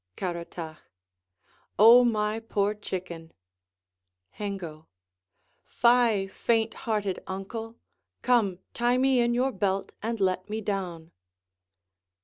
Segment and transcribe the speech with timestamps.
[0.17, 0.79] Caratach
[1.77, 3.31] O my poor chicken!
[4.31, 4.87] Hengo
[5.63, 7.77] Fie, faint hearted uncle!
[8.23, 11.11] Come, tie me in your belt and let me down.